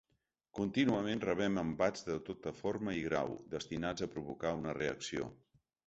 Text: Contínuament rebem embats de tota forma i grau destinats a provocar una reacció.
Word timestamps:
Contínuament 0.59 1.21
rebem 1.25 1.59
embats 1.63 2.07
de 2.09 2.17
tota 2.31 2.55
forma 2.63 2.97
i 3.03 3.07
grau 3.11 3.39
destinats 3.55 4.07
a 4.09 4.13
provocar 4.17 4.59
una 4.65 4.79
reacció. 4.83 5.35